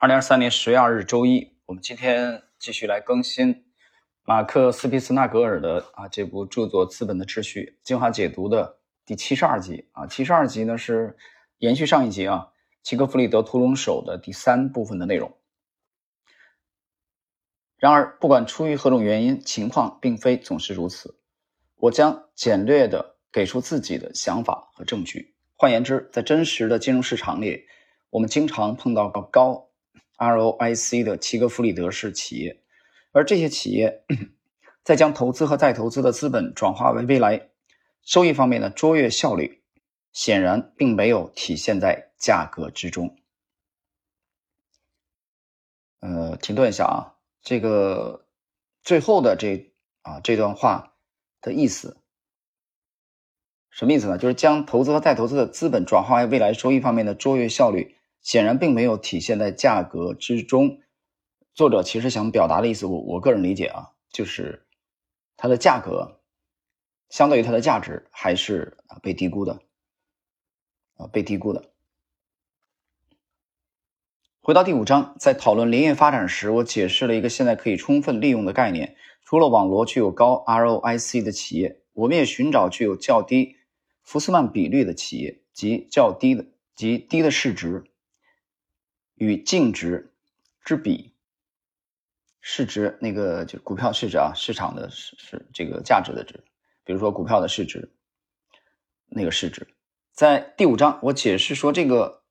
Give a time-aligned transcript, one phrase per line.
[0.00, 3.64] 二零二三年十月二日周一，我们今天继续来更新
[4.22, 10.06] 马克思·皮斯纳格尔的啊这部著作《资本的秩序》精华解读的第七十二集啊。
[10.06, 11.16] 七十二集呢是
[11.58, 12.52] 延续上一集啊，
[12.84, 15.36] 齐格弗里德·屠龙手的第三部分的内容。
[17.76, 21.18] 然而，不管出于何种原因，情况并非总是如此。
[21.74, 25.34] 我将简略的给出自己的想法和证据。
[25.56, 27.64] 换言之，在真实的金融市场里，
[28.10, 29.64] 我们经常碰到高。
[30.18, 32.60] ROIC 的齐格弗里德式企业，
[33.12, 34.04] 而这些企业
[34.82, 37.48] 在将投资和再投资的资本转化为未来
[38.02, 39.62] 收益方面的卓越效率，
[40.12, 43.16] 显然并没有体现在价格之中。
[46.00, 48.26] 呃，停顿一下啊，这个
[48.82, 50.94] 最后的这啊这段话
[51.40, 51.98] 的意思
[53.70, 54.18] 什么意思呢？
[54.18, 57.97] 就是将投资和再投资的资本转化为未来收益方面的卓越效率。
[58.22, 60.80] 显然并没有体现在价格之中。
[61.54, 64.66] 作者其实想表达的意思，我我个人理解啊，就是
[65.36, 66.20] 它的价格
[67.08, 69.60] 相对于它的价值还是啊被低估的
[70.96, 71.72] 啊被低估的。
[74.40, 83.56] 回到第五章，在讨论林业发展时，我解释了一个现在可以充分利用的概念：除了网罗具有高 ROIC 的企业，我们也寻找具有较低
[84.02, 87.84] 福斯曼比率的企业及较低的及低的市值。
[89.18, 90.12] 与净值
[90.64, 91.12] 之比，
[92.40, 96.44] 市值那个就股票市值啊，市场的是是这个价值的值，
[96.84, 97.92] 比如说股票的市值，
[99.08, 99.66] 那个市值，
[100.12, 102.22] 在第五章我解释说，这个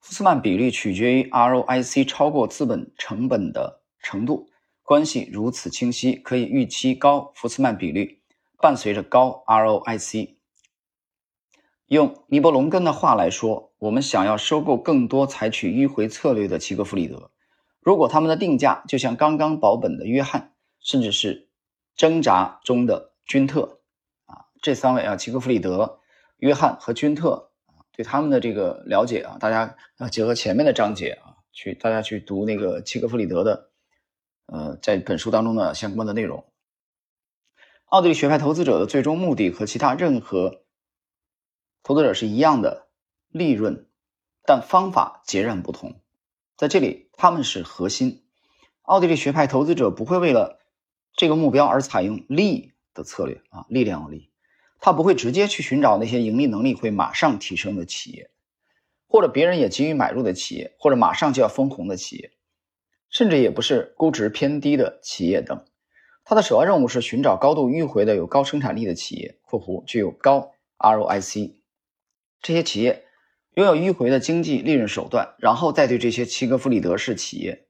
[0.00, 4.50] 福斯曼比率取决于 ROIC 超过资本成本的程度，
[4.82, 8.22] 关系如此清晰，可以预期高福斯曼比率
[8.58, 10.36] 伴随着高 ROIC。
[11.86, 13.69] 用尼伯龙根的话来说。
[13.80, 17.30] 我们想要收购更多采取迂回策略的齐格弗里德，
[17.80, 21.48] 如果他们的定价就像刚刚保本的约翰，甚至是
[21.96, 23.80] 挣扎中的君特，
[24.26, 25.98] 啊，这三位啊，齐格弗里德、
[26.36, 33.70] 约翰和君特啊，对他们的这个了解啊，大家要结合前面的章节啊，去大家去读那个齐格弗里德的，
[34.44, 36.44] 呃，在本书当中的相关的内容。
[37.86, 40.64] 奥地利学派投资者的最终目的和其他任何
[41.82, 42.89] 投资者是一样的。
[43.30, 43.86] 利润，
[44.44, 46.00] 但方法截然不同。
[46.56, 48.24] 在这里，他们是核心。
[48.82, 50.58] 奥地利学派投资者不会为了
[51.14, 54.30] 这个目标而采用利的策略啊，力量的利。
[54.80, 58.30] 他不会直接去寻找那些盈利能力会马上提升的企业，
[59.06, 62.32] 或者别人也急于买入的企业，或者马上就要分红的企业，
[63.08, 65.64] 甚至也不是估值偏低的企业等。
[66.24, 71.54] 他的首要任务是寻找高度迂回的有高生产力的企业（括弧具有高 ROIC）。
[72.42, 73.06] 这些企业。
[73.54, 77.66] 拥有迂回的经济利润手段，然后再对这些齐格弗里德式企业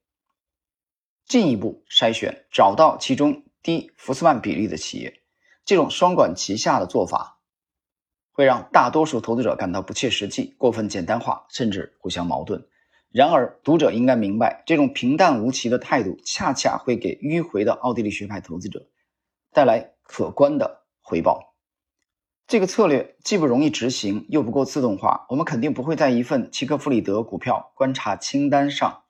[1.27, 5.23] 进一步筛选，找到其中低福斯曼比例的企业。
[5.65, 7.41] 这种双管齐下的做法
[8.33, 12.67] 会让大多数投资者感到不切实际、过分简单化，甚至互相矛盾。
[13.11, 18.89] 然而，读者应该明白，这种平淡无奇的态度恰恰会给迂回的奥地利学派投资者
[19.53, 21.50] 带来可观的回报。
[22.51, 25.25] 这个策略既不容易执行，又不够自动化。
[25.29, 29.05] 我们肯定不会在一份齐克弗里德股票观察清单上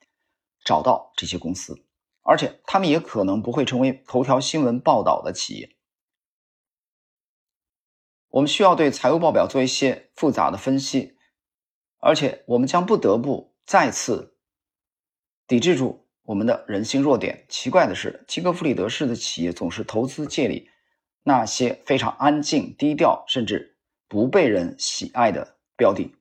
[0.62, 1.83] 找到这些公司，
[2.21, 5.75] 而且他们也可能不会成为头条新闻报道的企业。
[8.29, 11.17] 我们需要对财务报表做一些复杂的分析，
[11.99, 14.37] 而且我们将不得不再次
[15.47, 17.47] 抵制住我们的人性弱点。
[17.49, 20.69] 奇怪的是，齐克弗里德式的企业总是投资界里。
[21.22, 23.76] 那些非常安静、低调，甚至
[24.08, 26.14] 不被人喜爱的标的，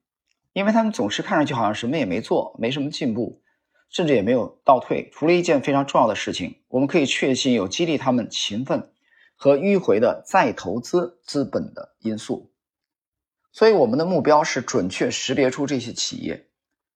[0.53, 3.41] 因为他们总是看上去好像什么也没做，没什么进步，
[3.89, 5.09] 甚至也没有倒退。
[5.13, 8.91] 除了一件非常重要的事情，我们可以确信有激励他们勤奋
[9.35, 12.51] 和迂回的再投资资本的因素。
[13.51, 16.45] 所以，我们的目标是准确识别出这些企业。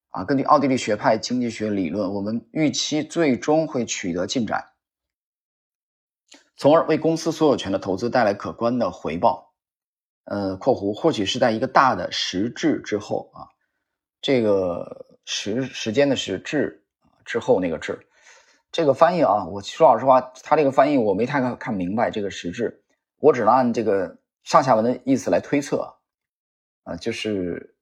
[0.09, 4.72] 啊，根据奥地利学派经济学理论，我们预期最终会取得进展。
[6.63, 9.53] 从而为公司所有权的投资带来可观的回报。
[10.23, 13.51] 呃，括弧或许是在一个大的实质之后啊，
[14.21, 16.85] 这个时时间的时质
[17.25, 18.07] 之后那个质，
[18.71, 22.81] 这个翻译啊，我说老实话，他这个翻译我没太看看明白这个实质，
[23.19, 25.97] 我只能按这个上下文的意思来推测
[26.83, 27.75] 啊，就是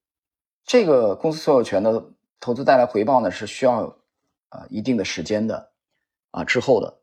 [0.65, 2.03] 这个公司所有权的
[2.39, 3.95] 投资带来回报呢，是需要
[4.49, 5.71] 啊一定的时间的
[6.31, 7.00] 啊之后的。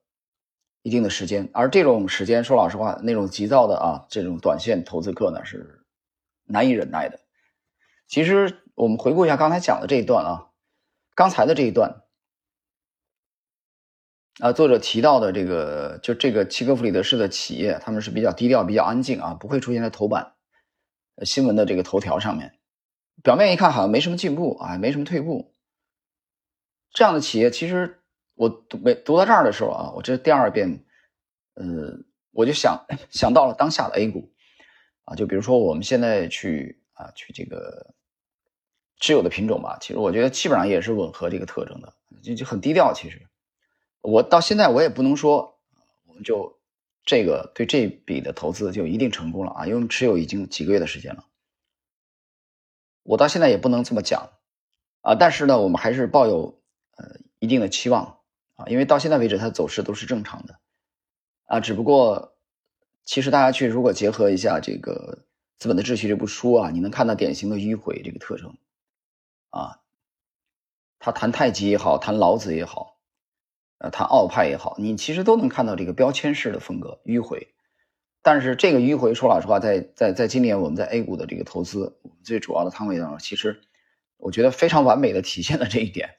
[0.83, 5.85] 一定的时间，而这种时间，说老实话，那种急躁的啊，这种短线投资客呢是
[6.45, 7.21] 难以忍耐的。
[8.07, 10.51] 其实我们回顾一下刚才讲的这一段啊，
[11.15, 12.03] 刚才的这一段
[14.41, 20.35] 啊，作者提到的这个，就这个契诃弗里德式的企业，他们是比较低调、比较安静啊，不会出现在头版
[21.25, 22.55] 新闻的这个头条上面。
[23.23, 25.53] 表面一看好像没什么进步啊，没什么退步。
[26.93, 27.98] 这样的企业，其实
[28.38, 30.85] 我读没读到这儿的时候啊，我这第二遍，
[31.55, 31.64] 呃，
[32.31, 34.32] 我就想想到了当下的 A 股
[35.05, 37.94] 啊，就比如说我们现在去啊去这个
[39.00, 41.93] 持有的品种吧，其实我觉得基本上也是吻合这个特征的，
[42.23, 43.26] 就就很低调，其实。
[44.00, 45.58] 我到现在我也不能说，
[46.06, 46.61] 我们就
[47.05, 51.25] 这个对这笔的投资就一定成功了啊，因为我们持有已经几个月的时间了。
[53.02, 54.31] 我到现在也不能这么讲
[55.00, 56.62] 啊，但是呢，我们还是抱有
[56.96, 58.18] 呃一定的期望
[58.59, 60.59] 啊，因为到现在为止它走势都是正常的
[61.47, 62.37] 啊，只不过
[63.05, 65.21] 其实大家去如果结合一下这个
[65.59, 68.59] 《资本的秩序》这部书啊，你能看到典型的迂回这个特征
[69.51, 69.81] 啊，
[70.99, 72.97] 他谈太极也好，谈老子也好。
[73.81, 77.55] 呃，谈奥派也好，你其实都能看到这个标签式的风格迂回，
[78.23, 83.61] 但是这个迂回说老实话，在在在今年我们在 A 股的这个投资，最主要的仓位当中，其实
[84.17, 86.17] 我觉得非常完美的体现了这一点，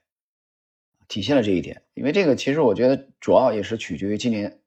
[1.09, 1.83] 体现了这一点。
[1.93, 4.61] 因为这个其实我觉得主要也是取决于今年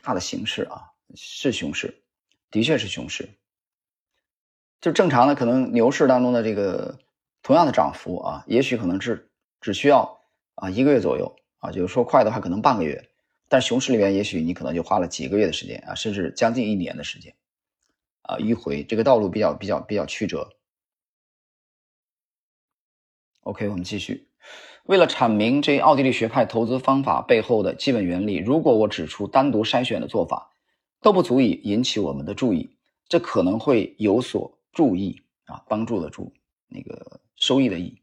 [0.00, 2.02] 大的形势啊，是熊市，
[2.50, 3.28] 的确是熊市。
[4.80, 6.98] 就正常的可能牛市当中的这个
[7.42, 9.30] 同样的涨幅啊，也许可能是
[9.60, 10.22] 只需要
[10.54, 11.36] 啊一个月左右。
[11.60, 13.10] 啊，就是说快的话可能半个月，
[13.48, 17.34] 但熊市里面也许你可能就花了几个月的时间啊，甚至将近一年的时间，
[18.22, 20.56] 啊，迂回这个道路比较比较比较曲折。
[23.40, 24.28] OK，我们继续。
[24.88, 30.50] 为了阐明这奥地利学派投资方法背后的基本原理，如果我指出单独筛选的做法
[31.02, 32.70] 都不足以引起我们的注意，
[33.06, 36.32] 这可能会有所注意啊，帮助的助
[36.68, 38.00] 那个收益的益。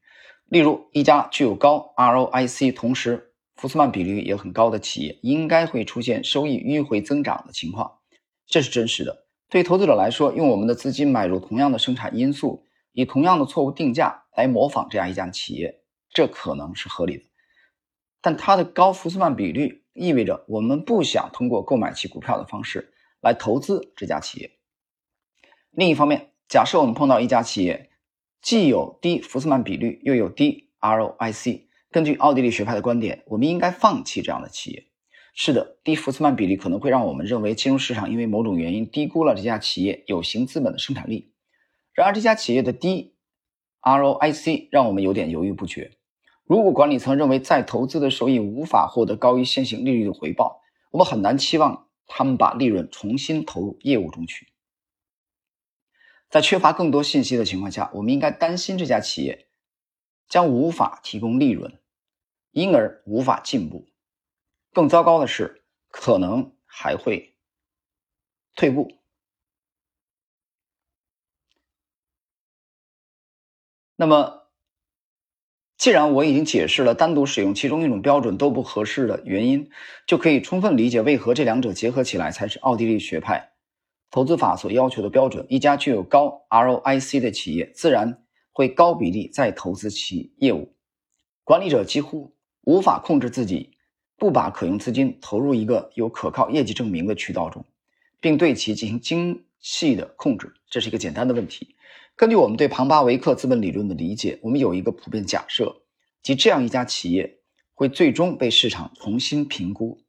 [0.48, 7.94] 例如，一家具有高 ROIC，同时福斯曼比率也很高的企业应该会出现收益迂回增长的情况，
[8.46, 9.26] 这是真实的。
[9.50, 15.80] 对投资者来说，用我们的资金买入同样的生产因素，以同样的错误定价来模仿这样一家企业，
[16.16, 17.24] 这可能是合理的。
[18.22, 22.92] 但它的高福斯曼比率意味着我们不想通过购买其股票的方式
[23.22, 24.52] 来投资这家企业。
[25.70, 27.92] 另一方面，假设我们碰到一家企业
[28.42, 31.66] 既有低福斯曼比率，又有低 ROIC。
[31.92, 34.88] 根据奥地利学派的观点，我们应该放弃这样的企业。
[35.34, 41.34] 是的，低福斯曼比例可能会让我们认为金融市场因为某种原因低估了这家企业有形资本的生产力。
[41.94, 43.16] 然而，这家企业的低
[43.82, 45.92] ROIC 让我们有点犹豫不决。
[46.46, 50.62] 如果管理层认为再投资的收益无法获得高于现行利率的回报，
[50.92, 54.48] 我们很难期望他们把利润重新投入业务中去。
[56.30, 59.48] 在缺乏更多信息的情况下，我们应该担心这家企业
[60.28, 61.80] 将无法提供利润。
[62.52, 63.90] 因而无法进步，
[64.72, 67.36] 更糟糕的是，可能还会
[68.56, 68.98] 退步。
[73.98, 74.45] 那么，
[75.78, 79.70] 既然我已经解释了单独使用其中一种标准都不合适的原因，
[80.08, 83.52] 就可以充分理解为何这两者结合起来才是奥地利学派
[84.10, 85.46] 投资法所要求的标准。
[85.50, 90.74] 一家具有高 ROIC 的企业，自然会高比例再投资其业务，
[91.44, 92.34] 管理者几乎。
[92.68, 93.78] 无法控制自己，
[94.18, 97.64] 不把可用资金投入一个有可靠业绩证明的渠道中，
[98.20, 101.76] 并对其进行精细的控制，这是一个简单的问题。
[102.18, 105.82] 根据我们对庞巴维克资本理论的理解，我们有一个普遍假设，
[106.24, 107.40] 即这样一家企业
[107.74, 110.00] 会最终被市场重新评估，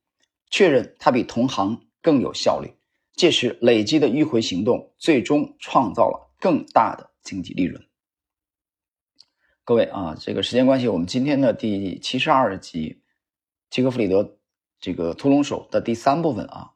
[0.49, 2.71] 确认它比同行更有效率，
[3.15, 7.85] 届时累积的迂回行动最终创造了更大的经济利润。
[9.65, 12.91] 各位啊，这个时间关系，我们今天的第七十二集
[13.69, 14.39] 《齐格弗里德
[14.79, 16.71] 这个屠龙手》的第三部分啊，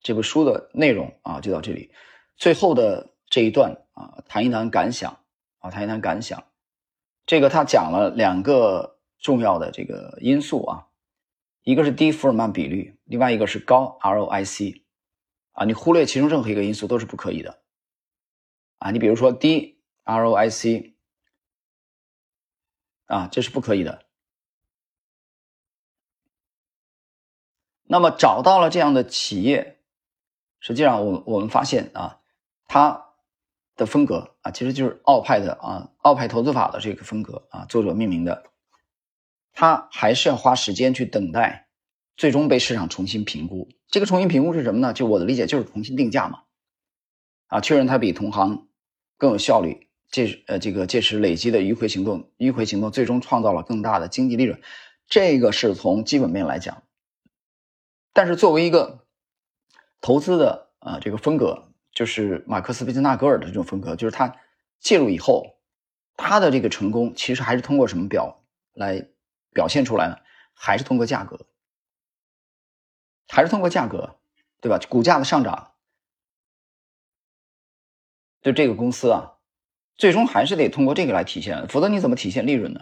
[0.00, 1.90] 这部书的内容啊就到这里。
[2.36, 5.18] 最后的这一段啊，谈一谈感想
[5.58, 6.44] 啊，谈一谈感想。
[7.26, 10.86] 这个他讲了两个重要的这个因素啊，
[11.64, 14.82] 一个是低福尔曼比率，另外一个是高 ROIC
[15.50, 17.58] 啊，你忽略其中任何一个因素都是不可以的
[18.78, 18.92] 啊。
[18.92, 20.94] 你比如说低 ROIC。
[23.06, 24.06] 啊，这是不可以的。
[27.82, 29.80] 那么找到了这样的企业，
[30.60, 32.20] 实际上我我们发现啊，
[32.66, 33.13] 它
[33.76, 38.44] 的风格啊，其实就是澳派的啊，澳派投资法的这个风格啊，作者命名的。
[39.52, 41.68] 他还是要花时间去等待，
[42.16, 43.68] 最终被市场重新评估。
[43.88, 44.92] 这个重新评估是什么呢？
[44.92, 46.42] 就我的理解，就是重新定价嘛。
[47.46, 48.68] 啊，确认它比同行
[49.16, 49.88] 更有效率。
[50.10, 54.60] 借呃这个届时累积的迂回行动，迂回行动最终创造了更大的经济利润，
[55.08, 56.84] 这个是从基本面来讲，
[58.12, 59.06] 但是作为一个
[60.00, 64.36] 投资的啊这个风格，就是马克思·贝斯纳格尔的这种风格，就是他
[64.80, 65.56] 介入以后，
[66.16, 69.08] 他的这个成功其实还是通过什么表来
[69.52, 70.18] 表现出来呢？
[70.52, 71.46] 还是通过价格，
[73.28, 74.16] 还是通过价格，
[74.60, 74.78] 对吧？
[74.88, 75.72] 股价的上涨，
[78.42, 79.38] 就这个公司啊，
[79.96, 82.80] 最终还是得通过这个来体现，否则你怎么体现利润呢？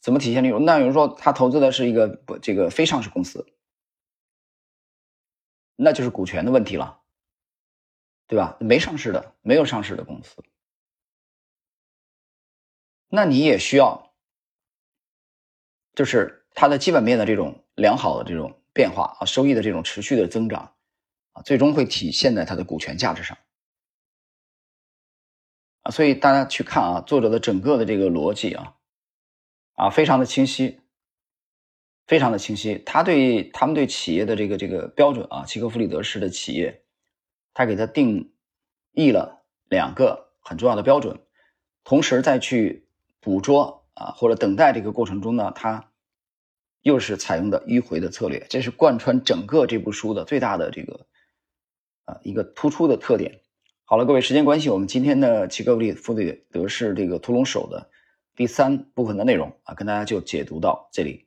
[0.00, 0.64] 怎么体现利润？
[0.64, 3.46] 那有人说他投资的是一个不这个非上市公司，
[5.76, 6.99] 那就是股权的问题了，
[8.30, 8.56] 对吧？
[8.60, 10.36] 没上市的，没有上市的公司，
[13.08, 14.14] 那你也需要，
[15.96, 20.76] 就是它的基本面的这种良好的这种变化啊，收益的这种持续的增长
[21.32, 23.36] 啊，最终会体现在它的股权价值上
[25.82, 25.90] 啊。
[25.90, 28.76] 所以大家去看啊，作者的整个的这个逻辑啊。
[29.74, 30.78] 啊，非常的清晰，
[32.06, 32.78] 非常的清晰。
[32.86, 36.84] 他对他们对企业的这个这个标准啊，齐克弗里德式的企业，
[37.54, 38.32] 他给他定
[38.92, 41.20] 义了两个很重要的标准，
[41.84, 42.86] 同时再去
[43.20, 45.90] 捕捉啊或者等待这个过程中呢，他
[46.82, 51.06] 又是采用的迂回的策略，这是贯穿整个这部书的最大的这个
[52.04, 53.40] 啊一个突出的特点。
[53.84, 57.90] 好了，各位，时间关系，我们今天的齐格利弗里德式这个屠龙手的。
[58.36, 61.26] 第三部分的内容啊，跟大家就解读到这里。